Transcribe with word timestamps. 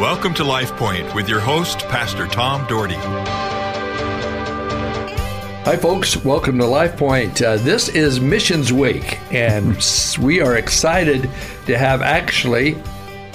Welcome 0.00 0.32
to 0.36 0.44
Life 0.44 0.74
Point 0.76 1.14
with 1.14 1.28
your 1.28 1.40
host, 1.40 1.80
Pastor 1.80 2.26
Tom 2.26 2.66
Dougherty. 2.66 2.94
Hi, 5.64 5.76
folks. 5.76 6.16
Welcome 6.24 6.56
to 6.56 6.64
Life 6.64 6.96
Point. 6.96 7.42
Uh, 7.42 7.58
this 7.58 7.90
is 7.90 8.18
Missions 8.18 8.72
Week, 8.72 9.18
and 9.30 9.76
we 10.18 10.40
are 10.40 10.56
excited 10.56 11.28
to 11.66 11.76
have 11.76 12.00
actually 12.00 12.82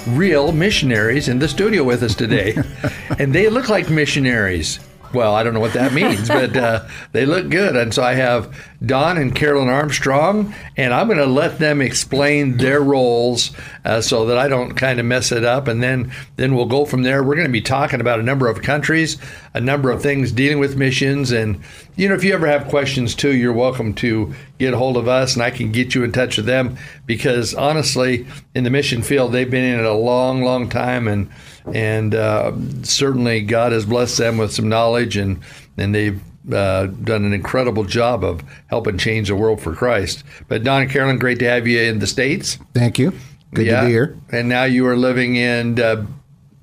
real 0.08 0.50
missionaries 0.50 1.28
in 1.28 1.38
the 1.38 1.46
studio 1.46 1.84
with 1.84 2.02
us 2.02 2.16
today. 2.16 2.56
and 3.20 3.32
they 3.32 3.48
look 3.48 3.68
like 3.68 3.88
missionaries. 3.88 4.80
Well, 5.16 5.34
I 5.34 5.44
don't 5.44 5.54
know 5.54 5.60
what 5.60 5.72
that 5.72 5.94
means, 5.94 6.28
but 6.28 6.54
uh, 6.54 6.86
they 7.12 7.24
look 7.24 7.48
good. 7.48 7.74
And 7.74 7.94
so 7.94 8.02
I 8.02 8.12
have 8.12 8.54
Don 8.84 9.16
and 9.16 9.34
Carolyn 9.34 9.70
Armstrong, 9.70 10.54
and 10.76 10.92
I'm 10.92 11.06
going 11.06 11.18
to 11.18 11.24
let 11.24 11.58
them 11.58 11.80
explain 11.80 12.58
their 12.58 12.82
roles 12.82 13.50
uh, 13.86 14.02
so 14.02 14.26
that 14.26 14.36
I 14.36 14.46
don't 14.48 14.74
kind 14.74 15.00
of 15.00 15.06
mess 15.06 15.32
it 15.32 15.42
up. 15.42 15.68
And 15.68 15.82
then, 15.82 16.12
then 16.36 16.54
we'll 16.54 16.66
go 16.66 16.84
from 16.84 17.02
there. 17.02 17.22
We're 17.22 17.34
going 17.34 17.46
to 17.46 17.52
be 17.52 17.62
talking 17.62 18.02
about 18.02 18.20
a 18.20 18.22
number 18.22 18.46
of 18.46 18.60
countries, 18.60 19.16
a 19.54 19.60
number 19.60 19.90
of 19.90 20.02
things 20.02 20.32
dealing 20.32 20.58
with 20.58 20.76
missions. 20.76 21.32
And, 21.32 21.62
you 21.96 22.10
know, 22.10 22.14
if 22.14 22.22
you 22.22 22.34
ever 22.34 22.46
have 22.46 22.68
questions 22.68 23.14
too, 23.14 23.34
you're 23.34 23.54
welcome 23.54 23.94
to 23.94 24.34
get 24.58 24.74
a 24.74 24.76
hold 24.76 24.98
of 24.98 25.08
us 25.08 25.32
and 25.32 25.42
I 25.42 25.50
can 25.50 25.72
get 25.72 25.94
you 25.94 26.04
in 26.04 26.12
touch 26.12 26.36
with 26.36 26.44
them 26.44 26.76
because 27.06 27.54
honestly, 27.54 28.26
in 28.54 28.64
the 28.64 28.70
mission 28.70 29.00
field, 29.00 29.32
they've 29.32 29.50
been 29.50 29.64
in 29.64 29.80
it 29.80 29.86
a 29.86 29.94
long, 29.94 30.42
long 30.42 30.68
time. 30.68 31.08
And, 31.08 31.30
and 31.74 32.14
uh, 32.14 32.52
certainly 32.82 33.42
God 33.42 33.72
has 33.72 33.86
blessed 33.86 34.18
them 34.18 34.38
with 34.38 34.52
some 34.52 34.68
knowledge, 34.68 35.16
and 35.16 35.40
and 35.76 35.94
they've 35.94 36.20
uh, 36.52 36.86
done 36.86 37.24
an 37.24 37.32
incredible 37.32 37.84
job 37.84 38.24
of 38.24 38.42
helping 38.68 38.98
change 38.98 39.28
the 39.28 39.36
world 39.36 39.60
for 39.60 39.74
Christ. 39.74 40.24
But 40.48 40.64
Don 40.64 40.82
and 40.82 40.90
Carolyn, 40.90 41.18
great 41.18 41.38
to 41.40 41.48
have 41.48 41.66
you 41.66 41.80
in 41.80 41.98
the 41.98 42.06
states. 42.06 42.58
Thank 42.74 42.98
you. 42.98 43.12
Good 43.54 43.66
yeah. 43.66 43.80
to 43.80 43.86
be 43.86 43.92
here. 43.92 44.16
And 44.30 44.48
now 44.48 44.64
you 44.64 44.86
are 44.86 44.96
living 44.96 45.36
in 45.36 45.80
uh, 45.80 46.06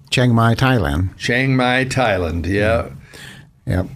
Chiang 0.09 0.34
Mai, 0.34 0.55
Thailand. 0.55 1.17
Chiang 1.17 1.55
Mai, 1.55 1.86
Thailand. 1.86 2.45
Yeah. 2.45 2.89
Yep. 3.66 3.88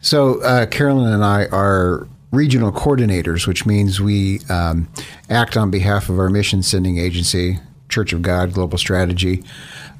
So 0.00 0.42
uh, 0.42 0.66
Carolyn 0.66 1.12
and 1.12 1.24
I 1.24 1.44
are 1.46 2.08
regional 2.32 2.72
coordinators, 2.72 3.46
which 3.46 3.66
means 3.66 4.00
we 4.00 4.40
um, 4.48 4.88
act 5.28 5.56
on 5.56 5.70
behalf 5.70 6.08
of 6.08 6.18
our 6.18 6.30
mission 6.30 6.62
sending 6.62 6.98
agency, 6.98 7.58
Church 7.90 8.12
of 8.12 8.22
God 8.22 8.54
Global 8.54 8.78
Strategy 8.78 9.44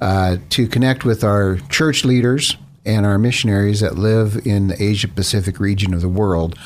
uh, 0.01 0.39
to 0.51 0.67
connect 0.67 1.05
with 1.05 1.23
our 1.25 1.57
church 1.69 2.05
leaders 2.05 2.57
and 2.85 3.05
our 3.05 3.19
missionaries 3.19 3.81
that 3.81 3.97
live 3.97 4.47
in 4.47 4.69
the 4.69 4.83
Asia 4.83 5.09
Pacific 5.09 5.61
region 5.61 5.93
of 5.93 6.01
the 6.01 6.09
world. 6.09 6.59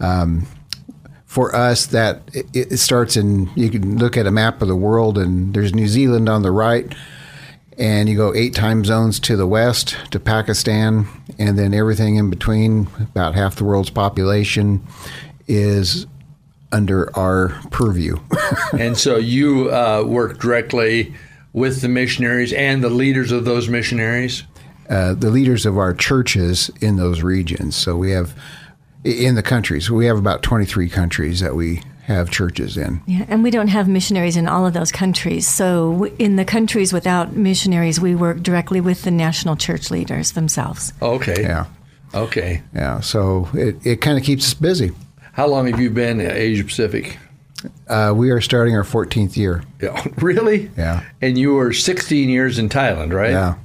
Um, 0.00 0.46
for 1.24 1.54
us, 1.54 1.86
that 1.86 2.22
it, 2.32 2.72
it 2.72 2.76
starts 2.78 3.16
in 3.16 3.50
you 3.56 3.68
can 3.68 3.98
look 3.98 4.16
at 4.16 4.26
a 4.26 4.30
map 4.30 4.62
of 4.62 4.68
the 4.68 4.76
world, 4.76 5.18
and 5.18 5.52
there's 5.52 5.74
New 5.74 5.88
Zealand 5.88 6.28
on 6.28 6.42
the 6.42 6.50
right, 6.50 6.94
and 7.76 8.08
you 8.08 8.16
go 8.16 8.34
eight 8.34 8.54
time 8.54 8.84
zones 8.84 9.20
to 9.20 9.36
the 9.36 9.46
west 9.46 9.96
to 10.12 10.20
Pakistan, 10.20 11.06
and 11.38 11.58
then 11.58 11.74
everything 11.74 12.16
in 12.16 12.30
between, 12.30 12.88
about 13.00 13.34
half 13.34 13.56
the 13.56 13.64
world's 13.64 13.90
population, 13.90 14.86
is 15.46 16.06
under 16.72 17.16
our 17.16 17.48
purview. 17.70 18.18
and 18.78 18.96
so 18.96 19.16
you 19.16 19.72
uh, 19.72 20.02
work 20.06 20.38
directly 20.38 21.14
with 21.52 21.80
the 21.80 21.88
missionaries 21.88 22.52
and 22.52 22.84
the 22.84 22.90
leaders 22.90 23.32
of 23.32 23.44
those 23.44 23.68
missionaries? 23.68 24.44
Uh, 24.88 25.14
the 25.14 25.30
leaders 25.30 25.66
of 25.66 25.78
our 25.78 25.94
churches 25.94 26.70
in 26.80 26.96
those 26.96 27.22
regions. 27.22 27.74
So 27.74 27.96
we 27.96 28.12
have 28.12 28.34
in 29.04 29.34
the 29.34 29.42
countries. 29.42 29.90
We 29.90 30.06
have 30.06 30.18
about 30.18 30.42
23 30.42 30.88
countries 30.88 31.40
that 31.40 31.54
we 31.54 31.82
have 32.04 32.30
churches 32.30 32.76
in. 32.76 33.00
Yeah, 33.06 33.24
and 33.28 33.42
we 33.42 33.50
don't 33.50 33.68
have 33.68 33.88
missionaries 33.88 34.36
in 34.36 34.46
all 34.46 34.64
of 34.64 34.74
those 34.74 34.92
countries. 34.92 35.48
So 35.48 36.06
in 36.18 36.36
the 36.36 36.44
countries 36.44 36.92
without 36.92 37.34
missionaries, 37.34 38.00
we 38.00 38.14
work 38.14 38.42
directly 38.42 38.80
with 38.80 39.02
the 39.02 39.10
national 39.10 39.56
church 39.56 39.90
leaders 39.90 40.32
themselves. 40.32 40.92
Okay. 41.02 41.42
Yeah. 41.42 41.66
Okay. 42.14 42.62
Yeah. 42.74 43.00
So 43.00 43.48
it, 43.54 43.84
it 43.84 44.00
kind 44.00 44.18
of 44.18 44.24
keeps 44.24 44.46
us 44.46 44.54
busy. 44.54 44.92
How 45.36 45.46
long 45.46 45.66
have 45.66 45.78
you 45.78 45.90
been 45.90 46.18
in 46.18 46.30
Asia 46.30 46.64
Pacific? 46.64 47.18
Uh, 47.88 48.14
we 48.16 48.30
are 48.30 48.40
starting 48.40 48.74
our 48.74 48.84
14th 48.84 49.36
year. 49.36 49.62
Yeah. 49.82 50.02
Really? 50.16 50.70
Yeah. 50.78 51.04
And 51.20 51.36
you 51.36 51.52
were 51.52 51.74
16 51.74 52.30
years 52.30 52.58
in 52.58 52.70
Thailand, 52.70 53.12
right? 53.12 53.32
Yeah. 53.32 53.56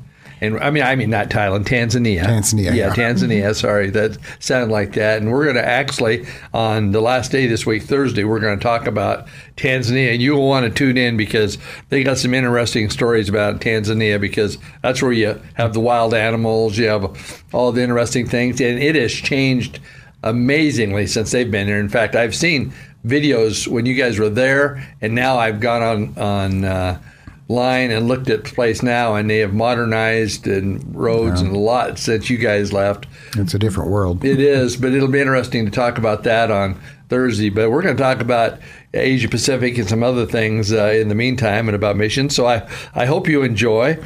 And 0.42 0.60
I 0.60 0.70
mean, 0.70 0.84
I 0.84 0.96
mean, 0.96 1.10
not 1.12 1.30
Thailand, 1.30 1.64
Tanzania. 1.64 2.24
Tanzania. 2.24 2.66
Yeah, 2.66 2.74
yeah. 2.74 2.94
Tanzania. 2.94 3.56
Sorry, 3.68 3.90
that 3.92 4.18
sounded 4.40 4.70
like 4.70 4.94
that. 4.94 5.22
And 5.22 5.32
we're 5.32 5.46
going 5.46 5.56
to 5.56 5.66
actually, 5.66 6.26
on 6.54 6.92
the 6.92 7.00
last 7.00 7.32
day 7.32 7.48
this 7.48 7.66
week, 7.66 7.84
Thursday, 7.84 8.26
we're 8.26 8.42
going 8.42 8.60
to 8.60 8.64
talk 8.64 8.86
about 8.86 9.28
Tanzania. 9.56 10.12
And 10.12 10.22
you 10.22 10.34
will 10.34 10.50
want 10.50 10.66
to 10.66 10.72
tune 10.72 10.98
in 10.98 11.16
because 11.16 11.58
they 11.88 12.04
got 12.04 12.18
some 12.18 12.34
interesting 12.34 12.90
stories 12.90 13.30
about 13.30 13.62
Tanzania 13.62 14.20
because 14.20 14.58
that's 14.82 15.02
where 15.02 15.14
you 15.14 15.42
have 15.54 15.72
the 15.72 15.80
wild 15.80 16.14
animals, 16.14 16.78
you 16.78 16.88
have 16.88 17.46
all 17.54 17.72
the 17.72 17.82
interesting 17.82 18.28
things. 18.28 18.60
And 18.60 18.78
it 18.78 18.96
has 18.96 19.14
changed 19.14 19.80
amazingly 20.24 21.08
since 21.08 21.32
they've 21.32 21.50
been 21.50 21.68
here. 21.68 21.80
In 21.80 21.90
fact, 21.90 22.16
I've 22.16 22.36
seen 22.36 22.74
videos 23.06 23.68
when 23.68 23.86
you 23.86 23.96
guys 23.96 24.20
were 24.20 24.30
there, 24.30 24.88
and 25.02 25.16
now 25.16 25.38
I've 25.38 25.60
gone 25.60 25.82
on 25.82 26.18
on 26.18 26.66
uh, 26.66 27.02
line 27.48 27.92
and 27.92 28.08
looked 28.08 28.30
at 28.30 28.46
the 28.46 28.52
place 28.52 28.82
now, 28.82 29.16
and 29.16 29.30
they 29.30 29.40
have 29.40 29.54
modernized 29.54 30.48
and 30.48 30.96
roads 30.96 31.42
yeah. 31.42 31.48
and 31.48 31.56
a 31.56 31.60
lot 31.60 32.00
since 32.00 32.30
you 32.30 32.38
guys 32.38 32.74
left. 32.74 33.08
It's 33.36 33.54
a 33.54 33.60
different 33.60 33.92
world. 33.92 34.24
it 34.24 34.40
is, 34.40 34.78
but 34.78 34.94
it'll 34.94 35.08
be 35.08 35.20
interesting 35.20 35.66
to 35.66 35.72
talk 35.72 35.98
about 35.98 36.24
that 36.24 36.50
on 36.50 36.80
Thursday. 37.10 37.50
But 37.50 37.70
we're 37.70 37.82
going 37.82 37.98
to 37.98 38.02
talk 38.02 38.22
about 38.22 38.60
Asia 38.94 39.28
Pacific 39.28 39.78
and 39.78 39.88
some 39.88 40.04
other 40.04 40.26
things 40.26 40.72
uh, 40.72 40.86
in 40.86 41.10
the 41.10 41.16
meantime, 41.16 41.68
and 41.68 41.76
about 41.76 41.98
missions. 41.98 42.36
So 42.36 42.48
I 42.48 42.68
I 42.96 43.06
hope 43.06 43.28
you 43.28 43.44
enjoy. 43.44 43.98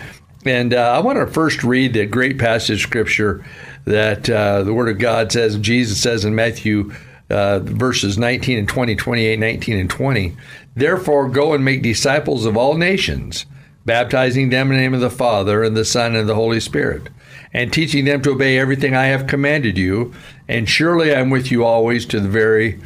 And 0.46 0.76
uh, 0.76 0.92
I 0.92 1.00
want 1.00 1.18
to 1.18 1.26
first 1.26 1.64
read 1.64 1.94
the 1.94 2.06
great 2.06 2.38
passage 2.38 2.84
of 2.84 2.88
scripture 2.88 3.44
that 3.86 4.30
uh, 4.30 4.64
the 4.64 4.74
Word 4.74 4.90
of 4.90 4.98
God 4.98 5.32
says, 5.32 5.58
Jesus 5.58 6.02
says 6.02 6.26
in 6.26 6.36
Matthew 6.36 6.92
uh, 7.30 7.60
verses 7.60 8.18
19 8.18 8.60
and 8.60 8.68
20, 8.68 8.96
28, 8.96 9.40
19, 9.40 9.78
and 9.78 9.90
20. 9.90 10.38
Therefore, 10.76 11.30
go 11.30 11.54
and 11.54 11.64
make 11.64 11.82
disciples 11.82 12.46
of 12.46 12.58
all 12.58 12.76
nations, 12.76 13.46
baptizing 13.86 14.50
them 14.50 14.70
in 14.70 14.78
the 14.78 14.82
name 14.82 14.94
of 14.94 15.00
the 15.02 15.10
Father, 15.10 15.64
and 15.64 15.76
the 15.76 15.86
Son, 15.86 16.16
and 16.16 16.28
the 16.28 16.36
Holy 16.36 16.60
Spirit, 16.60 17.10
and 17.54 17.72
teaching 17.72 18.06
them 18.06 18.22
to 18.22 18.32
obey 18.32 18.58
everything 18.60 18.96
I 18.96 19.06
have 19.06 19.28
commanded 19.28 19.78
you. 19.78 20.14
And 20.48 20.70
surely 20.70 21.16
I'm 21.16 21.30
with 21.30 21.52
you 21.52 21.64
always 21.64 22.06
to 22.08 22.20
the 22.20 22.30
very 22.30 22.80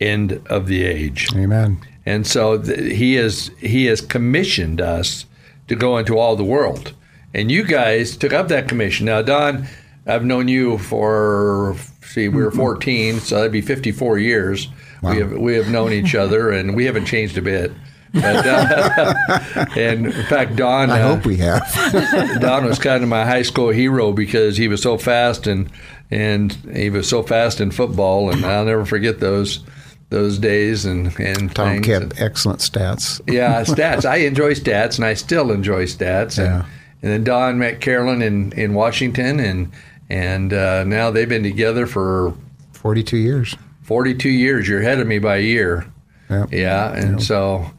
end 0.00 0.40
of 0.48 0.66
the 0.66 0.84
age. 0.84 1.28
Amen. 1.34 1.80
And 2.06 2.26
so 2.26 2.58
th- 2.60 2.96
he 2.96 3.14
has 3.14 3.50
he 3.58 3.86
has 3.86 4.00
commissioned 4.00 4.80
us 4.80 5.26
to 5.68 5.76
go 5.76 5.98
into 5.98 6.18
all 6.18 6.36
the 6.36 6.44
world. 6.44 6.94
And 7.32 7.50
you 7.50 7.64
guys 7.64 8.16
took 8.16 8.32
up 8.32 8.48
that 8.48 8.66
commission. 8.66 9.06
Now, 9.06 9.22
Don, 9.22 9.68
I've 10.10 10.24
known 10.24 10.48
you 10.48 10.78
for 10.78 11.76
see, 12.02 12.28
we 12.28 12.42
were 12.42 12.50
14, 12.50 13.20
so 13.20 13.36
that'd 13.36 13.52
be 13.52 13.60
54 13.60 14.18
years. 14.18 14.68
Wow. 15.02 15.12
We 15.12 15.18
have 15.18 15.32
we 15.32 15.54
have 15.54 15.68
known 15.70 15.92
each 15.92 16.14
other, 16.14 16.50
and 16.50 16.74
we 16.74 16.84
haven't 16.84 17.06
changed 17.06 17.38
a 17.38 17.42
bit. 17.42 17.72
But, 18.12 18.46
uh, 18.46 19.66
and 19.76 20.06
in 20.06 20.24
fact, 20.24 20.56
Don. 20.56 20.90
I 20.90 21.00
uh, 21.00 21.14
hope 21.14 21.24
we 21.24 21.36
have. 21.36 21.62
Don 22.40 22.64
was 22.64 22.78
kind 22.78 23.02
of 23.02 23.08
my 23.08 23.24
high 23.24 23.42
school 23.42 23.70
hero 23.70 24.12
because 24.12 24.56
he 24.56 24.68
was 24.68 24.82
so 24.82 24.98
fast 24.98 25.46
and 25.46 25.70
and 26.10 26.52
he 26.74 26.90
was 26.90 27.08
so 27.08 27.22
fast 27.22 27.60
in 27.60 27.70
football, 27.70 28.30
and 28.30 28.44
I'll 28.44 28.64
never 28.64 28.84
forget 28.84 29.20
those 29.20 29.64
those 30.10 30.38
days 30.38 30.84
and 30.84 31.18
and 31.20 31.54
Tom 31.54 31.74
things. 31.74 31.86
kept 31.86 32.20
excellent 32.20 32.60
stats. 32.60 33.20
yeah, 33.32 33.62
stats. 33.62 34.04
I 34.04 34.16
enjoy 34.16 34.54
stats, 34.54 34.96
and 34.96 35.04
I 35.04 35.14
still 35.14 35.52
enjoy 35.52 35.86
stats. 35.86 36.36
And, 36.38 36.46
yeah. 36.46 36.64
and 37.02 37.12
then 37.12 37.24
Don 37.24 37.58
met 37.58 37.80
Carolyn 37.80 38.22
in 38.22 38.52
in 38.52 38.74
Washington, 38.74 39.38
and 39.38 39.70
and 40.10 40.52
uh, 40.52 40.84
now 40.84 41.10
they've 41.10 41.28
been 41.28 41.44
together 41.44 41.86
for 41.86 42.34
42 42.72 43.16
years. 43.16 43.56
42 43.82 44.28
years. 44.28 44.68
You're 44.68 44.80
ahead 44.80 44.98
of 44.98 45.06
me 45.06 45.18
by 45.18 45.36
a 45.36 45.42
year. 45.42 45.90
Yep. 46.28 46.52
Yeah, 46.52 46.92
and 46.92 47.18
yep. 47.18 47.20
so, 47.20 47.70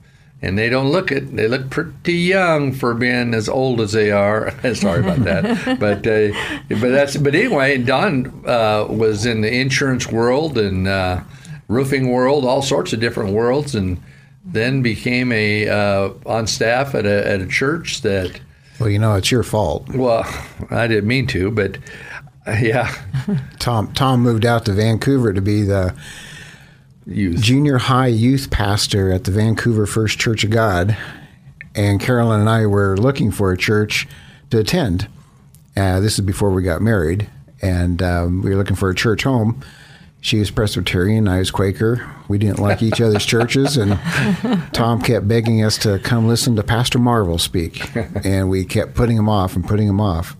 and 0.41 0.57
they 0.57 0.69
don't 0.69 0.91
look 0.91 1.11
it. 1.11 1.35
They 1.35 1.47
look 1.47 1.69
pretty 1.69 2.13
young 2.13 2.73
for 2.73 2.93
being 2.93 3.33
as 3.33 3.47
old 3.47 3.79
as 3.79 3.91
they 3.91 4.11
are. 4.11 4.51
Sorry 4.75 5.01
about 5.01 5.23
that, 5.23 5.79
but 5.79 6.05
uh, 6.07 6.33
but 6.81 6.89
that's 6.89 7.15
but 7.17 7.35
anyway. 7.35 7.77
Don 7.77 8.43
uh, 8.45 8.87
was 8.89 9.25
in 9.25 9.41
the 9.41 9.53
insurance 9.53 10.07
world 10.07 10.57
and 10.57 10.87
uh, 10.87 11.21
roofing 11.67 12.11
world, 12.11 12.43
all 12.43 12.61
sorts 12.61 12.91
of 12.91 12.99
different 12.99 13.31
worlds, 13.31 13.73
and 13.73 14.01
then 14.43 14.81
became 14.81 15.31
a 15.31 15.69
uh, 15.69 16.09
on 16.25 16.47
staff 16.47 16.93
at 16.93 17.05
a 17.05 17.27
at 17.27 17.41
a 17.41 17.47
church 17.47 18.01
that. 18.01 18.39
Well, 18.79 18.89
you 18.89 18.99
know, 18.99 19.13
it's 19.13 19.31
your 19.31 19.43
fault. 19.43 19.87
Well, 19.89 20.25
I 20.71 20.87
didn't 20.87 21.07
mean 21.07 21.27
to, 21.27 21.51
but 21.51 21.77
yeah. 22.61 22.93
Tom 23.59 23.93
Tom 23.93 24.21
moved 24.21 24.45
out 24.45 24.65
to 24.65 24.73
Vancouver 24.73 25.31
to 25.33 25.41
be 25.41 25.61
the 25.63 25.95
youth. 27.05 27.41
junior 27.41 27.77
high 27.77 28.07
youth 28.07 28.49
pastor 28.49 29.11
at 29.11 29.25
the 29.25 29.31
Vancouver 29.31 29.85
First 29.85 30.19
Church 30.19 30.43
of 30.43 30.49
God, 30.49 30.97
and 31.75 31.99
Carolyn 31.99 32.39
and 32.39 32.49
I 32.49 32.65
were 32.65 32.97
looking 32.97 33.31
for 33.31 33.51
a 33.51 33.57
church 33.57 34.07
to 34.49 34.59
attend. 34.59 35.07
Uh, 35.77 35.99
this 35.99 36.19
is 36.19 36.25
before 36.25 36.49
we 36.51 36.63
got 36.63 36.81
married, 36.81 37.29
and 37.61 38.01
um, 38.01 38.41
we 38.41 38.49
were 38.49 38.57
looking 38.57 38.75
for 38.75 38.89
a 38.89 38.95
church 38.95 39.23
home. 39.23 39.61
She 40.19 40.37
was 40.37 40.51
Presbyterian, 40.51 41.27
I 41.27 41.39
was 41.39 41.49
Quaker. 41.49 42.07
We 42.27 42.37
didn't 42.37 42.59
like 42.59 42.83
each 42.83 43.01
other's 43.01 43.25
churches, 43.33 43.77
and 43.77 43.99
Tom 44.73 45.01
kept 45.01 45.27
begging 45.27 45.63
us 45.63 45.77
to 45.79 45.97
come 45.99 46.27
listen 46.27 46.55
to 46.57 46.63
Pastor 46.63 46.99
Marvel 46.99 47.37
speak. 47.37 47.89
And 48.23 48.49
we 48.49 48.65
kept 48.65 48.93
putting 48.93 49.17
him 49.17 49.29
off 49.29 49.55
and 49.55 49.67
putting 49.67 49.87
him 49.87 49.99
off. 49.99 50.35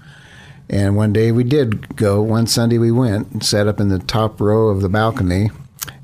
And 0.72 0.96
one 0.96 1.12
day 1.12 1.34
we 1.34 1.44
did 1.44 1.98
go. 1.98 2.22
One 2.22 2.48
Sunday 2.48 2.78
we 2.78 2.92
went 2.94 3.30
and 3.32 3.44
sat 3.44 3.68
up 3.68 3.82
in 3.82 3.90
the 3.90 4.00
top 4.00 4.40
row 4.40 4.70
of 4.70 4.82
the 4.82 4.88
balcony, 4.88 5.52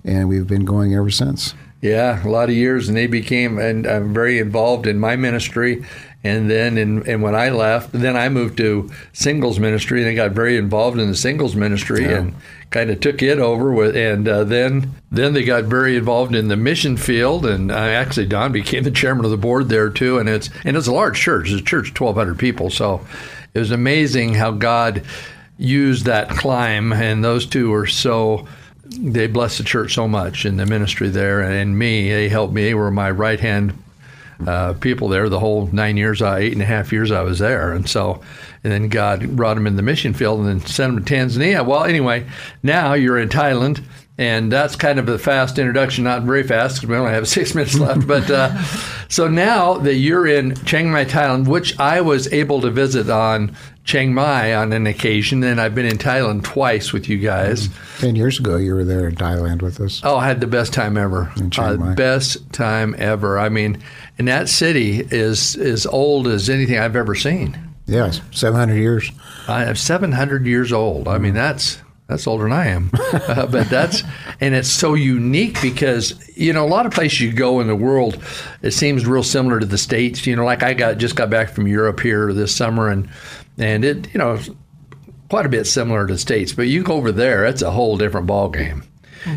and 0.03 0.27
we've 0.27 0.45
been 0.45 0.65
going 0.65 0.93
ever 0.93 1.09
since. 1.09 1.53
Yeah, 1.81 2.25
a 2.25 2.27
lot 2.27 2.49
of 2.49 2.55
years, 2.55 2.89
and 2.89 2.97
they 2.97 3.07
became, 3.07 3.59
and 3.59 3.87
I'm 3.87 4.13
very 4.13 4.39
involved 4.39 4.85
in 4.85 4.99
my 4.99 5.15
ministry. 5.15 5.85
And 6.23 6.49
then, 6.51 6.77
in, 6.77 7.07
and 7.07 7.21
when 7.23 7.33
I 7.35 7.49
left, 7.49 7.93
then 7.93 8.17
I 8.17 8.27
moved 8.27 8.57
to 8.57 8.91
singles 9.13 9.57
ministry, 9.57 10.01
and 10.01 10.09
I 10.09 10.15
got 10.15 10.31
very 10.31 10.57
involved 10.57 10.99
in 10.99 11.07
the 11.07 11.15
singles 11.15 11.55
ministry, 11.55 12.03
Yeah. 12.03 12.17
and 12.17 12.35
kind 12.71 12.89
of 12.89 12.99
took 12.99 13.21
it 13.21 13.39
over 13.39 13.71
with. 13.71 13.95
And 13.95 14.27
uh, 14.27 14.43
then, 14.43 14.91
then 15.11 15.31
they 15.33 15.45
got 15.45 15.65
very 15.65 15.95
involved 15.95 16.35
in 16.35 16.49
the 16.49 16.57
mission 16.57 16.97
field, 16.97 17.45
and 17.45 17.71
I 17.71 17.91
actually 17.91 18.25
Don 18.25 18.51
became 18.51 18.83
the 18.83 18.91
chairman 18.91 19.23
of 19.23 19.31
the 19.31 19.37
board 19.37 19.69
there 19.69 19.89
too. 19.89 20.17
And 20.17 20.27
it's 20.27 20.49
and 20.65 20.75
it's 20.75 20.87
a 20.87 20.91
large 20.91 21.17
church. 21.17 21.49
It's 21.51 21.61
a 21.61 21.63
church, 21.63 21.97
1,200 21.97 22.37
people. 22.37 22.69
So 22.69 23.05
it 23.57 23.61
was 23.61 23.71
amazing 23.71 24.35
how 24.35 24.51
God 24.51 25.03
used 25.57 26.05
that 26.05 26.29
climb, 26.29 26.93
and 26.93 27.23
those 27.23 27.47
two 27.47 27.71
were 27.71 27.87
so 27.87 28.47
they 28.85 29.25
blessed 29.25 29.57
the 29.57 29.63
church 29.63 29.95
so 29.95 30.07
much 30.07 30.45
in 30.45 30.57
the 30.57 30.65
ministry 30.65 31.09
there 31.09 31.41
and 31.41 31.77
me 31.77 32.09
they 32.09 32.29
helped 32.29 32.53
me. 32.53 32.63
They 32.63 32.75
were 32.75 32.91
my 32.91 33.09
right 33.09 33.39
hand 33.39 33.73
uh, 34.45 34.73
people 34.73 35.09
there 35.09 35.27
the 35.27 35.39
whole 35.39 35.65
nine 35.73 35.97
years 35.97 36.21
uh, 36.21 36.35
eight 36.35 36.53
and 36.53 36.61
a 36.61 36.65
half 36.65 36.93
years 36.93 37.11
i 37.11 37.21
was 37.21 37.39
there. 37.39 37.73
And 37.73 37.89
so 37.89 38.21
and 38.63 38.71
then 38.71 38.89
god 38.89 39.35
brought 39.35 39.55
them 39.55 39.67
in 39.67 39.75
the 39.75 39.81
mission 39.81 40.13
field 40.13 40.39
and 40.39 40.47
then 40.47 40.59
sent 40.67 40.93
them 40.93 41.03
to 41.03 41.13
tanzania. 41.13 41.65
Well 41.65 41.83
anyway 41.83 42.27
now 42.61 42.93
you're 42.93 43.17
in 43.17 43.27
thailand 43.27 43.83
and 44.17 44.51
that's 44.51 44.75
kind 44.75 44.97
of 44.99 45.07
a 45.09 45.17
fast 45.19 45.59
introduction, 45.59 46.03
not 46.03 46.23
very 46.23 46.43
fast 46.43 46.75
because 46.77 46.89
we 46.89 46.95
only 46.95 47.11
have 47.11 47.27
six 47.37 47.53
minutes 47.53 47.77
left. 47.77 48.07
But 48.07 48.29
uh, 48.31 48.61
so 49.09 49.27
now 49.27 49.75
that 49.75 49.95
you're 49.95 50.25
in 50.27 50.55
Chiang 50.65 50.91
Mai, 50.91 51.05
Thailand, 51.05 51.47
which 51.47 51.77
I 51.79 52.01
was 52.01 52.31
able 52.33 52.61
to 52.61 52.71
visit 52.71 53.09
on 53.09 53.55
Chiang 53.83 54.13
Mai 54.13 54.53
on 54.53 54.73
an 54.73 54.85
occasion, 54.87 55.41
and 55.43 55.61
I've 55.61 55.73
been 55.75 55.85
in 55.85 55.97
Thailand 55.97 56.43
twice 56.43 56.91
with 56.91 57.07
you 57.07 57.17
guys. 57.19 57.69
Ten 57.99 58.15
years 58.15 58.37
ago, 58.39 58.57
you 58.57 58.73
were 58.75 58.83
there 58.83 59.07
in 59.07 59.15
Thailand 59.15 59.61
with 59.61 59.79
us. 59.79 60.01
Oh, 60.03 60.17
I 60.17 60.27
had 60.27 60.41
the 60.41 60.47
best 60.47 60.73
time 60.73 60.97
ever. 60.97 61.31
In 61.37 61.49
Chiang 61.51 61.81
Uh, 61.81 61.93
best 61.93 62.51
time 62.51 62.95
ever. 62.97 63.39
I 63.39 63.47
mean, 63.49 63.81
and 64.17 64.27
that 64.27 64.49
city 64.49 64.99
is 65.09 65.55
as 65.55 65.85
old 65.85 66.27
as 66.27 66.49
anything 66.49 66.77
I've 66.77 66.95
ever 66.97 67.15
seen. 67.15 67.57
Yes, 67.85 68.19
700 68.31 68.75
years. 68.75 69.09
I 69.47 69.63
am 69.63 69.75
700 69.77 70.45
years 70.45 70.73
old. 70.73 71.07
I 71.07 71.17
mean, 71.19 71.33
that's 71.33 71.77
that's 72.07 72.25
older 72.25 72.43
than 72.43 72.53
I 72.53 72.67
am. 72.67 72.91
Uh, 73.27 73.45
but 73.45 73.69
that's 73.69 74.03
and 74.39 74.53
it's 74.53 74.69
so 74.69 74.93
unique 74.93 75.61
because 75.61 76.15
you 76.37 76.53
know 76.53 76.65
a 76.65 76.67
lot 76.67 76.85
of 76.85 76.93
places 76.93 77.19
you 77.19 77.33
go 77.33 77.59
in 77.59 77.67
the 77.67 77.75
world, 77.75 78.21
it 78.61 78.71
seems 78.71 79.05
real 79.05 79.23
similar 79.23 79.59
to 79.59 79.65
the 79.65 79.77
states. 79.77 80.25
You 80.25 80.35
know, 80.35 80.45
like 80.45 80.63
I 80.63 80.73
got 80.73 80.97
just 80.97 81.15
got 81.15 81.29
back 81.29 81.49
from 81.49 81.67
Europe 81.67 81.99
here 81.99 82.31
this 82.31 82.55
summer, 82.55 82.89
and 82.89 83.09
and 83.57 83.83
it 83.83 84.13
you 84.13 84.17
know 84.17 84.39
quite 85.29 85.45
a 85.45 85.49
bit 85.49 85.65
similar 85.65 86.07
to 86.07 86.13
the 86.13 86.19
states. 86.19 86.53
But 86.53 86.67
you 86.67 86.83
go 86.83 86.93
over 86.95 87.11
there, 87.11 87.45
it's 87.45 87.61
a 87.61 87.71
whole 87.71 87.97
different 87.97 88.27
ball 88.27 88.49
game. 88.49 88.83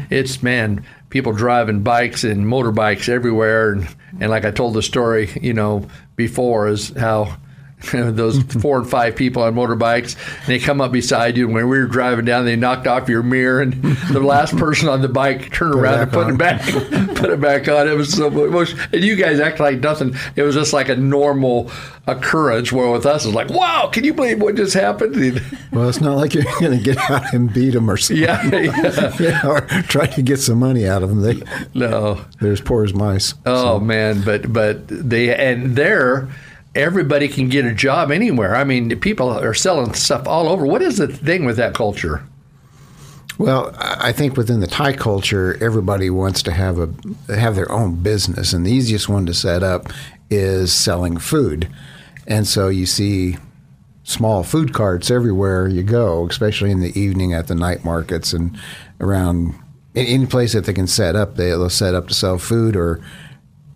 It's 0.08 0.42
man, 0.42 0.84
people 1.08 1.32
driving 1.32 1.82
bikes 1.82 2.22
and 2.22 2.46
motorbikes 2.46 3.08
everywhere, 3.08 3.72
and, 3.72 3.88
and 4.20 4.30
like 4.30 4.44
I 4.44 4.50
told 4.50 4.74
the 4.74 4.82
story, 4.82 5.30
you 5.40 5.52
know, 5.52 5.86
before 6.16 6.68
is 6.68 6.90
how 6.90 7.36
those 7.92 8.42
four 8.42 8.78
and 8.78 8.88
five 8.88 9.16
people 9.16 9.42
on 9.42 9.54
motorbikes, 9.54 10.16
and 10.40 10.46
they 10.46 10.58
come 10.58 10.80
up 10.80 10.92
beside 10.92 11.36
you, 11.36 11.46
and 11.46 11.54
when 11.54 11.68
we 11.68 11.78
were 11.78 11.86
driving 11.86 12.24
down, 12.24 12.44
they 12.44 12.56
knocked 12.56 12.86
off 12.86 13.08
your 13.08 13.22
mirror, 13.22 13.60
and 13.60 13.72
the 14.12 14.20
last 14.20 14.56
person 14.56 14.88
on 14.88 15.00
the 15.00 15.08
bike 15.08 15.52
turned 15.52 15.74
around 15.74 16.00
and 16.00 16.12
put 16.12 16.26
on. 16.26 16.34
it 16.34 16.38
back, 16.38 16.62
put 17.16 17.30
it 17.30 17.40
back 17.40 17.68
on. 17.68 17.88
It 17.88 17.96
was 17.96 18.12
so 18.12 18.28
much, 18.28 18.74
and 18.92 19.02
you 19.02 19.16
guys 19.16 19.40
act 19.40 19.60
like 19.60 19.80
nothing. 19.80 20.14
It 20.36 20.42
was 20.42 20.54
just 20.54 20.72
like 20.72 20.88
a 20.88 20.96
normal 20.96 21.70
occurrence. 22.06 22.70
Where 22.70 22.90
with 22.90 23.06
us, 23.06 23.24
it's 23.24 23.34
like, 23.34 23.48
wow, 23.48 23.88
can 23.90 24.04
you 24.04 24.12
believe 24.12 24.40
what 24.42 24.56
just 24.56 24.74
happened? 24.74 25.40
Well, 25.72 25.88
it's 25.88 26.00
not 26.00 26.16
like 26.16 26.34
you're 26.34 26.42
going 26.58 26.76
to 26.76 26.82
get 26.82 26.98
out 27.08 27.32
and 27.32 27.52
beat 27.52 27.70
them 27.70 27.88
or 27.88 27.96
something. 27.96 28.24
yeah, 28.24 28.44
yeah. 28.52 29.16
Yeah, 29.20 29.46
or 29.46 29.60
try 29.60 30.06
to 30.06 30.22
get 30.22 30.38
some 30.38 30.58
money 30.58 30.86
out 30.88 31.04
of 31.04 31.10
them. 31.10 31.20
They, 31.22 31.42
no. 31.74 32.24
they're 32.40 32.50
as 32.50 32.60
poor 32.60 32.82
as 32.82 32.92
mice. 32.92 33.34
Oh 33.46 33.78
man, 33.78 34.22
but 34.22 34.52
but 34.52 34.88
they 34.88 35.32
and 35.32 35.76
there 35.76 36.28
everybody 36.74 37.28
can 37.28 37.48
get 37.48 37.64
a 37.64 37.74
job 37.74 38.10
anywhere. 38.10 38.54
I 38.54 38.64
mean, 38.64 38.98
people 39.00 39.28
are 39.28 39.54
selling 39.54 39.94
stuff 39.94 40.26
all 40.26 40.48
over. 40.48 40.66
What 40.66 40.82
is 40.82 40.98
the 40.98 41.08
thing 41.08 41.44
with 41.44 41.56
that 41.56 41.74
culture? 41.74 42.24
Well, 43.38 43.74
I 43.78 44.12
think 44.12 44.36
within 44.36 44.60
the 44.60 44.66
Thai 44.66 44.92
culture, 44.92 45.56
everybody 45.62 46.10
wants 46.10 46.42
to 46.42 46.52
have 46.52 46.78
a 46.78 47.34
have 47.34 47.54
their 47.54 47.72
own 47.72 47.96
business, 48.02 48.52
and 48.52 48.66
the 48.66 48.70
easiest 48.70 49.08
one 49.08 49.24
to 49.26 49.32
set 49.32 49.62
up 49.62 49.90
is 50.28 50.74
selling 50.74 51.16
food. 51.16 51.66
And 52.26 52.46
so 52.46 52.68
you 52.68 52.84
see 52.84 53.38
small 54.02 54.42
food 54.42 54.74
carts 54.74 55.10
everywhere 55.10 55.68
you 55.68 55.82
go, 55.82 56.26
especially 56.28 56.70
in 56.70 56.80
the 56.80 56.98
evening 56.98 57.32
at 57.32 57.46
the 57.46 57.54
night 57.54 57.82
markets 57.82 58.34
and 58.34 58.58
around 59.00 59.54
any 59.94 60.26
place 60.26 60.52
that 60.52 60.66
they 60.66 60.74
can 60.74 60.86
set 60.86 61.16
up. 61.16 61.36
They'll 61.36 61.70
set 61.70 61.94
up 61.94 62.08
to 62.08 62.14
sell 62.14 62.36
food 62.36 62.76
or 62.76 63.00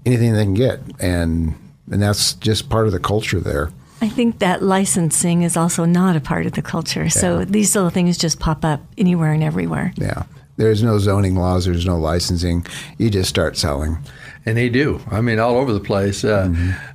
anything 0.05 0.35
they 0.35 0.45
can 0.45 0.53
get, 0.53 0.81
and 1.01 1.55
and 1.91 2.03
that's 2.03 2.35
just 2.35 2.69
part 2.69 2.87
of 2.87 2.93
the 2.93 2.99
culture 2.99 3.41
there. 3.41 3.71
I 4.01 4.09
think 4.09 4.41
that 4.41 4.63
licensing 4.63 5.43
is 5.43 5.57
also 5.57 5.85
not 5.85 6.17
a 6.17 6.21
part 6.21 6.47
of 6.47 6.53
the 6.53 6.63
culture. 6.63 7.09
So 7.09 7.45
these 7.45 7.75
little 7.75 7.91
things 7.91 8.19
just 8.19 8.39
pop 8.39 8.65
up 8.65 8.81
anywhere 8.99 9.33
and 9.33 9.43
everywhere. 9.43 9.95
Yeah. 9.97 10.25
There's 10.57 10.83
no 10.83 10.99
zoning 10.99 11.35
laws. 11.35 11.65
There's 11.65 11.87
no 11.87 11.99
licensing. 11.99 12.67
You 12.99 13.11
just 13.11 13.29
start 13.29 13.57
selling. 13.57 13.99
And 14.47 14.57
they 14.59 14.69
do. 14.69 15.01
I 15.11 15.21
mean, 15.23 15.39
all 15.39 15.57
over 15.57 15.73
the 15.73 15.81
place. 15.81 16.23
Uh, 16.23 16.49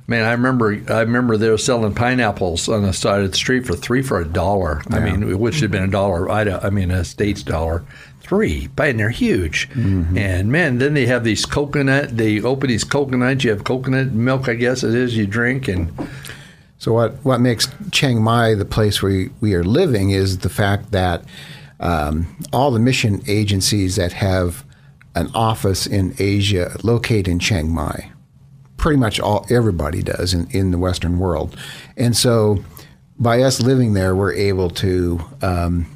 Man, 0.06 0.24
I 0.24 0.32
remember. 0.32 0.80
I 0.88 1.00
remember 1.00 1.36
they 1.36 1.50
were 1.50 1.58
selling 1.58 1.94
pineapples 1.94 2.68
on 2.68 2.82
the 2.82 2.92
side 2.92 3.22
of 3.22 3.30
the 3.32 3.36
street 3.36 3.66
for 3.66 3.74
three 3.74 4.02
for 4.02 4.20
a 4.20 4.24
dollar. 4.24 4.82
I 4.90 5.00
mean, 5.00 5.38
which 5.38 5.60
had 5.60 5.70
been 5.70 5.82
a 5.82 5.88
dollar. 5.88 6.30
I, 6.30 6.42
I 6.42 6.70
mean, 6.70 6.90
a 6.90 7.04
state's 7.04 7.42
dollar. 7.42 7.84
Three, 8.22 8.68
and 8.78 9.00
they're 9.00 9.10
huge. 9.10 9.68
And 9.74 10.52
man, 10.52 10.78
then 10.78 10.94
they 10.94 11.06
have 11.06 11.24
these 11.24 11.44
coconut. 11.44 12.16
They 12.16 12.40
open 12.40 12.68
these 12.68 12.84
coconuts. 12.84 13.42
You 13.42 13.50
have 13.50 13.64
coconut 13.64 14.12
milk, 14.12 14.48
I 14.48 14.54
guess 14.54 14.84
it 14.84 14.94
is. 14.94 15.16
You 15.16 15.26
drink 15.26 15.66
and 15.66 15.90
So 16.78 16.92
what 16.92 17.14
what 17.24 17.40
makes 17.40 17.68
Chiang 17.90 18.22
Mai 18.22 18.54
the 18.54 18.64
place 18.64 19.02
where 19.02 19.28
we 19.40 19.54
are 19.54 19.64
living 19.64 20.10
is 20.10 20.38
the 20.38 20.48
fact 20.48 20.92
that 20.92 21.24
um, 21.80 22.36
all 22.52 22.70
the 22.70 22.78
mission 22.78 23.22
agencies 23.26 23.96
that 23.96 24.12
have 24.12 24.64
an 25.14 25.30
office 25.34 25.86
in 25.86 26.14
Asia 26.18 26.76
locate 26.82 27.26
in 27.26 27.38
Chiang 27.38 27.72
Mai. 27.72 28.12
Pretty 28.76 28.98
much 28.98 29.20
all 29.20 29.44
everybody 29.50 30.02
does 30.02 30.32
in, 30.32 30.46
in 30.50 30.70
the 30.70 30.78
Western 30.78 31.18
world, 31.18 31.56
and 31.96 32.16
so 32.16 32.64
by 33.18 33.42
us 33.42 33.60
living 33.60 33.92
there, 33.92 34.16
we're 34.16 34.32
able 34.32 34.70
to 34.70 35.20
um, 35.42 35.86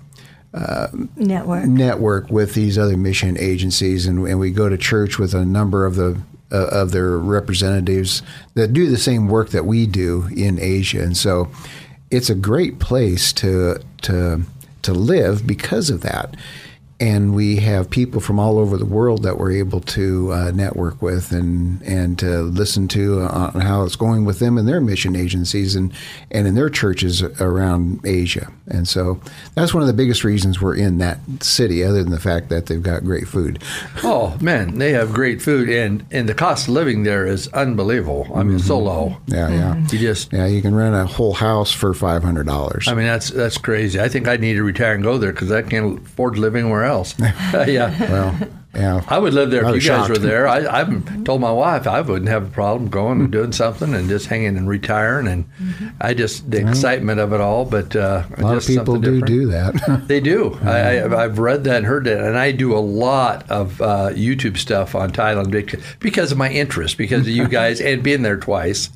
Network. 1.16 1.64
network 1.64 2.30
with 2.30 2.54
these 2.54 2.78
other 2.78 2.96
mission 2.96 3.36
agencies, 3.38 4.06
and, 4.06 4.26
and 4.28 4.38
we 4.38 4.50
go 4.52 4.68
to 4.68 4.76
church 4.76 5.18
with 5.18 5.34
a 5.34 5.44
number 5.44 5.84
of 5.84 5.96
the 5.96 6.20
uh, 6.52 6.68
of 6.68 6.92
their 6.92 7.18
representatives 7.18 8.22
that 8.54 8.72
do 8.72 8.88
the 8.88 8.98
same 8.98 9.26
work 9.26 9.50
that 9.50 9.64
we 9.64 9.86
do 9.86 10.28
in 10.36 10.60
Asia, 10.60 11.02
and 11.02 11.16
so 11.16 11.50
it's 12.10 12.30
a 12.30 12.34
great 12.34 12.78
place 12.78 13.32
to 13.32 13.80
to 14.02 14.42
to 14.84 14.92
live 14.92 15.46
because 15.46 15.90
of 15.90 16.00
that. 16.02 16.36
And 17.04 17.34
we 17.34 17.56
have 17.56 17.90
people 17.90 18.18
from 18.22 18.40
all 18.40 18.58
over 18.58 18.78
the 18.78 18.86
world 18.86 19.24
that 19.24 19.36
we're 19.36 19.52
able 19.52 19.82
to 19.82 20.32
uh, 20.32 20.50
network 20.52 21.02
with 21.02 21.32
and 21.32 21.82
and 21.82 22.18
to 22.20 22.40
listen 22.44 22.88
to 22.88 23.20
on 23.20 23.60
how 23.60 23.84
it's 23.84 23.94
going 23.94 24.24
with 24.24 24.38
them 24.38 24.56
and 24.56 24.66
their 24.66 24.80
mission 24.80 25.14
agencies 25.14 25.76
and 25.76 25.92
and 26.30 26.46
in 26.46 26.54
their 26.54 26.70
churches 26.70 27.22
around 27.22 28.00
Asia. 28.06 28.50
And 28.68 28.88
so 28.88 29.20
that's 29.54 29.74
one 29.74 29.82
of 29.82 29.86
the 29.86 29.92
biggest 29.92 30.24
reasons 30.24 30.62
we're 30.62 30.76
in 30.76 30.96
that 30.96 31.18
city, 31.40 31.84
other 31.84 32.02
than 32.02 32.10
the 32.10 32.18
fact 32.18 32.48
that 32.48 32.66
they've 32.66 32.82
got 32.82 33.04
great 33.04 33.28
food. 33.28 33.62
oh 34.02 34.38
man, 34.40 34.78
they 34.78 34.92
have 34.92 35.12
great 35.12 35.42
food 35.42 35.68
and 35.68 36.06
and 36.10 36.26
the 36.26 36.34
cost 36.34 36.68
of 36.68 36.72
living 36.72 37.02
there 37.02 37.26
is 37.26 37.48
unbelievable. 37.48 38.26
I 38.34 38.44
mean, 38.44 38.56
it's 38.56 38.66
so 38.66 38.78
low. 38.78 39.18
Yeah, 39.26 39.50
yeah, 39.50 39.76
You 39.92 39.98
just 39.98 40.32
yeah. 40.32 40.46
You 40.46 40.62
can 40.62 40.74
rent 40.74 40.94
a 40.94 41.04
whole 41.04 41.34
house 41.34 41.70
for 41.70 41.92
five 41.92 42.22
hundred 42.22 42.46
dollars. 42.46 42.88
I 42.88 42.94
mean, 42.94 43.04
that's 43.04 43.28
that's 43.28 43.58
crazy. 43.58 44.00
I 44.00 44.08
think 44.08 44.26
I 44.26 44.38
need 44.38 44.54
to 44.54 44.62
retire 44.62 44.94
and 44.94 45.02
go 45.02 45.18
there 45.18 45.32
because 45.32 45.52
I 45.52 45.60
can't 45.60 45.98
afford 45.98 46.36
to 46.36 46.40
live 46.40 46.56
anywhere 46.56 46.84
else. 46.84 46.93
yeah. 47.18 48.10
Well, 48.10 48.48
yeah. 48.74 49.04
I 49.08 49.18
would 49.18 49.34
live 49.34 49.50
there 49.50 49.64
if 49.68 49.82
you 49.82 49.88
guys 49.88 50.08
were 50.08 50.18
there. 50.18 50.48
I, 50.48 50.80
I've 50.80 51.24
told 51.24 51.40
my 51.40 51.52
wife 51.52 51.86
I 51.86 52.00
wouldn't 52.00 52.28
have 52.28 52.48
a 52.48 52.50
problem 52.50 52.90
going 52.90 53.20
and 53.20 53.30
doing 53.30 53.52
something 53.52 53.94
and 53.94 54.08
just 54.08 54.26
hanging 54.26 54.56
and 54.56 54.68
retiring. 54.68 55.28
And 55.28 55.44
I 56.00 56.12
just, 56.14 56.50
the 56.50 56.66
excitement 56.68 57.20
of 57.20 57.32
it 57.32 57.40
all. 57.40 57.64
But 57.66 57.94
uh, 57.94 58.24
A 58.36 58.42
lot 58.42 58.56
of 58.56 58.66
people 58.66 58.96
do 58.96 59.20
different. 59.20 59.26
do 59.26 59.46
that. 59.46 60.04
They 60.08 60.20
do. 60.20 60.58
I, 60.64 60.98
I, 60.98 61.24
I've 61.24 61.38
read 61.38 61.64
that 61.64 61.76
and 61.78 61.86
heard 61.86 62.04
that, 62.04 62.18
and 62.20 62.36
I 62.36 62.50
do 62.52 62.76
a 62.76 62.80
lot 62.80 63.48
of 63.50 63.80
uh, 63.80 64.10
YouTube 64.10 64.56
stuff 64.58 64.94
on 64.94 65.12
Thailand 65.12 65.52
because 66.00 66.32
of 66.32 66.38
my 66.38 66.50
interest, 66.50 66.98
because 66.98 67.22
of 67.22 67.28
you 67.28 67.46
guys, 67.48 67.80
and 67.88 68.02
being 68.02 68.22
there 68.22 68.38
twice, 68.38 68.90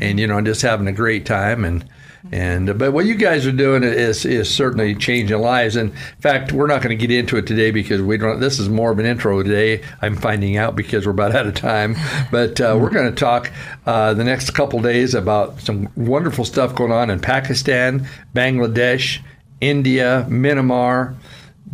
and 0.00 0.20
you 0.20 0.26
know, 0.26 0.40
just 0.42 0.62
having 0.62 0.86
a 0.88 0.92
great 0.92 1.24
time, 1.26 1.64
and 1.64 1.84
And 2.30 2.70
uh, 2.70 2.74
but 2.74 2.92
what 2.92 3.06
you 3.06 3.16
guys 3.16 3.46
are 3.46 3.52
doing 3.52 3.82
is 3.82 4.24
is 4.24 4.52
certainly 4.54 4.94
changing 4.94 5.38
lives. 5.38 5.74
And 5.74 5.90
in 5.90 6.20
fact, 6.20 6.52
we're 6.52 6.68
not 6.68 6.82
going 6.82 6.96
to 6.96 7.06
get 7.06 7.16
into 7.16 7.36
it 7.36 7.46
today 7.46 7.70
because 7.72 8.00
we 8.00 8.16
don't. 8.16 8.38
This 8.38 8.60
is 8.60 8.68
more 8.68 8.92
of 8.92 8.98
an 8.98 9.06
intro 9.06 9.42
today. 9.42 9.82
I'm 10.00 10.16
finding 10.16 10.56
out 10.56 10.76
because 10.76 11.04
we're 11.04 11.12
about 11.12 11.34
out 11.34 11.46
of 11.46 11.54
time. 11.54 11.96
But 12.30 12.60
uh, 12.60 12.78
we're 12.80 12.90
going 12.90 13.12
to 13.12 13.16
talk 13.16 13.50
uh, 13.86 14.14
the 14.14 14.24
next 14.24 14.50
couple 14.50 14.80
days 14.80 15.14
about 15.14 15.60
some 15.60 15.88
wonderful 15.96 16.44
stuff 16.44 16.74
going 16.74 16.92
on 16.92 17.10
in 17.10 17.18
Pakistan, 17.18 18.06
Bangladesh, 18.34 19.20
India, 19.60 20.24
Myanmar, 20.28 21.16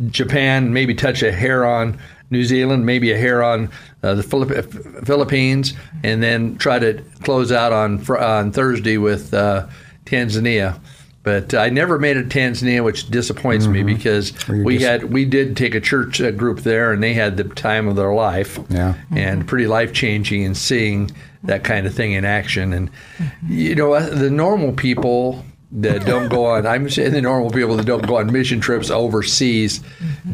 Japan. 0.06 0.72
Maybe 0.72 0.94
touch 0.94 1.22
a 1.22 1.32
hair 1.32 1.66
on. 1.66 1.98
New 2.30 2.44
Zealand, 2.44 2.84
maybe 2.84 3.10
a 3.10 3.16
hair 3.16 3.42
on 3.42 3.70
uh, 4.02 4.14
the 4.14 4.22
Philipp- 4.22 4.70
Philippines, 5.06 5.72
and 6.04 6.22
then 6.22 6.58
try 6.58 6.78
to 6.78 7.02
close 7.22 7.50
out 7.50 7.72
on 7.72 8.04
on 8.10 8.52
Thursday 8.52 8.98
with 8.98 9.32
uh, 9.32 9.66
Tanzania. 10.08 10.80
But 11.24 11.52
I 11.52 11.68
never 11.68 11.98
made 11.98 12.16
it 12.16 12.30
to 12.30 12.38
Tanzania, 12.38 12.82
which 12.82 13.10
disappoints 13.10 13.66
me 13.66 13.82
because 13.82 14.32
you 14.48 14.64
we 14.64 14.74
just- 14.78 14.86
had 14.86 15.04
we 15.12 15.24
did 15.26 15.56
take 15.56 15.74
a 15.74 15.80
church 15.80 16.20
uh, 16.22 16.30
group 16.30 16.60
there, 16.60 16.92
and 16.92 17.02
they 17.02 17.12
had 17.12 17.36
the 17.36 17.44
time 17.44 17.86
of 17.88 17.96
their 17.96 18.14
life, 18.14 18.58
Yeah. 18.70 18.94
and 19.14 19.46
pretty 19.46 19.66
life 19.66 19.92
changing, 19.92 20.44
and 20.44 20.56
seeing 20.56 21.10
that 21.44 21.64
kind 21.64 21.86
of 21.86 21.94
thing 21.94 22.12
in 22.12 22.24
action. 22.24 22.72
And 22.72 22.90
you 23.46 23.74
know, 23.74 23.92
uh, 23.94 24.08
the 24.08 24.30
normal 24.30 24.72
people 24.72 25.44
that 25.70 26.04
don't 26.06 26.28
go 26.28 26.46
on. 26.46 26.66
I'm 26.66 26.88
saying 26.88 27.12
the 27.12 27.20
normal 27.20 27.50
people 27.50 27.76
that 27.76 27.86
don't 27.86 28.06
go 28.06 28.16
on 28.16 28.32
mission 28.32 28.60
trips 28.60 28.90
overseas 28.90 29.82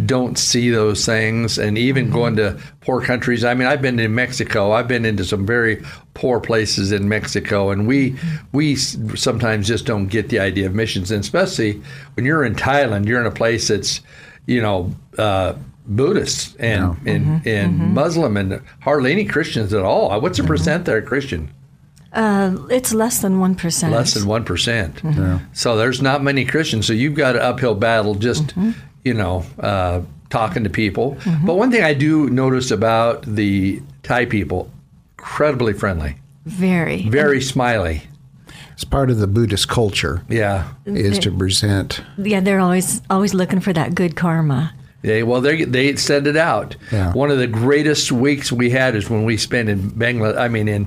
don't 0.06 0.38
see 0.38 0.70
those 0.70 1.04
things. 1.04 1.58
And 1.58 1.76
even 1.76 2.06
mm-hmm. 2.06 2.14
going 2.14 2.36
to 2.36 2.58
poor 2.80 3.00
countries 3.00 3.44
I 3.44 3.54
mean 3.54 3.66
I've 3.66 3.82
been 3.82 3.96
to 3.96 4.08
Mexico. 4.08 4.72
I've 4.72 4.88
been 4.88 5.04
into 5.04 5.24
some 5.24 5.46
very 5.46 5.82
poor 6.14 6.40
places 6.40 6.92
in 6.92 7.08
Mexico. 7.08 7.70
And 7.70 7.86
we 7.86 8.12
mm-hmm. 8.12 8.36
we 8.52 8.76
sometimes 8.76 9.66
just 9.66 9.86
don't 9.86 10.06
get 10.06 10.28
the 10.28 10.38
idea 10.38 10.66
of 10.66 10.74
missions. 10.74 11.10
And 11.10 11.20
especially 11.20 11.82
when 12.14 12.24
you're 12.24 12.44
in 12.44 12.54
Thailand 12.54 13.06
you're 13.06 13.20
in 13.20 13.26
a 13.26 13.30
place 13.30 13.68
that's 13.68 14.00
you 14.46 14.60
know 14.60 14.94
uh, 15.18 15.54
Buddhist 15.86 16.56
and 16.60 16.96
and, 17.06 17.26
mm-hmm. 17.26 17.48
and 17.48 17.94
Muslim 17.94 18.36
and 18.36 18.62
hardly 18.80 19.12
any 19.12 19.24
Christians 19.24 19.74
at 19.74 19.84
all. 19.84 20.18
What's 20.20 20.38
the 20.38 20.44
percent 20.44 20.84
there 20.84 21.02
Christian? 21.02 21.50
Uh, 22.14 22.56
it's 22.71 22.94
less 22.94 23.21
than 23.21 23.38
1%. 23.38 23.90
less 23.90 24.14
than 24.14 24.26
one 24.26 24.47
So 25.52 25.76
there's 25.76 26.00
not 26.00 26.23
many 26.23 26.44
Christians. 26.44 26.87
So 26.87 26.92
you've 26.92 27.14
got 27.14 27.35
an 27.37 27.42
uphill 27.42 27.75
battle 27.75 28.14
just, 28.14 28.54
you 29.04 29.14
know, 29.14 29.44
uh, 29.59 30.02
talking 30.30 30.64
to 30.64 30.71
people. 30.71 31.16
But 31.44 31.54
one 31.56 31.71
thing 31.71 31.83
I 31.83 31.92
do 31.94 32.30
notice 32.30 32.71
about 32.71 33.23
the 33.23 33.83
Thai 34.04 34.26
people, 34.26 34.71
incredibly 35.18 35.73
friendly, 35.73 36.16
Very. 36.47 37.09
very 37.09 37.40
smiley. 37.40 38.02
It's 38.75 38.85
part 38.85 39.11
of 39.11 39.18
the 39.18 39.26
Buddhist 39.28 39.68
culture 39.68 40.23
Yeah. 40.28 40.64
is 40.85 41.18
to 41.21 41.30
present. 41.30 42.00
Yeah, 42.18 42.40
they're 42.40 42.59
always 42.61 43.02
always 43.09 43.33
looking 43.35 43.61
for 43.61 43.73
that 43.73 43.94
good 43.94 44.16
karma. 44.16 44.73
They, 45.02 45.23
well, 45.23 45.40
they 45.40 45.64
they 45.64 45.94
send 45.97 46.26
it 46.26 46.37
out. 46.37 46.76
Yeah. 46.90 47.12
One 47.12 47.30
of 47.30 47.38
the 47.38 47.47
greatest 47.47 48.11
weeks 48.11 48.50
we 48.50 48.71
had 48.71 48.97
is 48.97 49.09
when 49.11 49.25
we 49.25 49.37
spent 49.37 49.68
in 49.68 49.90
Bangladesh. 49.92 50.38
I 50.38 50.49
mean, 50.49 50.66
in 50.66 50.87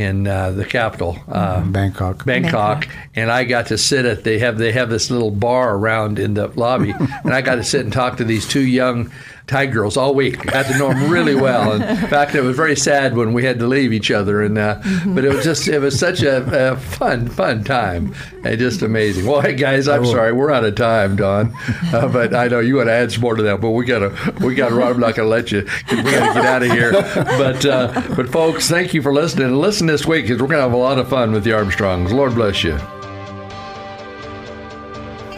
in 0.00 0.26
uh, 0.26 0.50
the 0.50 0.64
capital, 0.64 1.18
uh, 1.28 1.60
Bangkok. 1.60 2.24
Bangkok, 2.24 2.80
Bangkok. 2.80 2.88
and 3.14 3.30
I 3.30 3.44
got 3.44 3.66
to 3.66 3.78
sit 3.78 4.04
at 4.06 4.24
they 4.24 4.38
have 4.38 4.58
they 4.58 4.72
have 4.72 4.88
this 4.88 5.10
little 5.10 5.30
bar 5.30 5.76
around 5.76 6.18
in 6.18 6.34
the 6.34 6.48
lobby, 6.48 6.92
and 7.24 7.34
I 7.34 7.42
got 7.42 7.56
to 7.56 7.64
sit 7.64 7.82
and 7.82 7.92
talk 7.92 8.16
to 8.16 8.24
these 8.24 8.48
two 8.48 8.64
young 8.66 9.10
Thai 9.50 9.66
girls 9.66 9.96
all 9.96 10.14
week. 10.14 10.46
Got 10.46 10.66
to 10.66 10.78
know 10.78 10.90
them 10.90 11.10
really 11.10 11.34
well. 11.34 11.72
And 11.72 11.82
in 12.02 12.06
fact, 12.06 12.36
it 12.36 12.42
was 12.42 12.56
very 12.56 12.76
sad 12.76 13.16
when 13.16 13.32
we 13.32 13.44
had 13.44 13.58
to 13.58 13.66
leave 13.66 13.92
each 13.92 14.12
other, 14.12 14.42
and 14.42 14.56
uh, 14.56 14.80
but 15.08 15.24
it 15.24 15.34
was 15.34 15.42
just 15.44 15.66
it 15.66 15.80
was 15.80 15.98
such 15.98 16.22
a, 16.22 16.70
a 16.72 16.76
fun 16.76 17.26
fun 17.28 17.64
time, 17.64 18.14
and 18.44 18.58
just 18.60 18.80
amazing. 18.82 19.26
Well, 19.26 19.40
hey 19.40 19.56
guys, 19.56 19.88
I'm 19.88 20.06
sorry 20.06 20.32
we're 20.32 20.52
out 20.52 20.64
of 20.64 20.76
time, 20.76 21.16
Don, 21.16 21.52
uh, 21.92 22.06
but 22.06 22.32
I 22.32 22.46
know 22.46 22.60
you 22.60 22.76
want 22.76 22.90
to 22.90 22.92
add 22.92 23.10
some 23.10 23.22
more 23.22 23.34
to 23.34 23.42
that, 23.42 23.60
but 23.60 23.70
we 23.70 23.84
gotta 23.84 24.14
we 24.40 24.54
gotta 24.54 24.76
run. 24.76 24.92
I'm 24.92 25.00
not 25.00 25.16
gonna 25.16 25.28
let 25.28 25.50
you. 25.50 25.66
We 25.90 26.02
gotta 26.02 26.32
get 26.32 26.44
out 26.46 26.62
of 26.62 26.70
here. 26.70 26.92
But 26.92 27.66
uh, 27.66 28.02
but 28.14 28.28
folks, 28.28 28.68
thank 28.68 28.94
you 28.94 29.02
for 29.02 29.12
listening. 29.12 29.48
And 29.48 29.58
listen 29.58 29.88
this 29.88 30.06
week 30.06 30.26
because 30.26 30.40
we're 30.40 30.48
gonna 30.48 30.62
have 30.62 30.72
a 30.72 30.76
lot 30.76 30.98
of 30.98 31.08
fun 31.08 31.32
with 31.32 31.42
the 31.42 31.54
Armstrongs. 31.54 32.12
Lord 32.12 32.36
bless 32.36 32.62
you. 32.62 32.78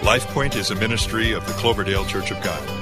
LifePoint 0.02 0.57
is 0.57 0.71
a 0.71 0.75
ministry 0.75 1.33
of 1.33 1.47
the 1.47 1.52
Cloverdale 1.54 2.04
Church 2.04 2.31
of 2.31 2.42
God. 2.42 2.82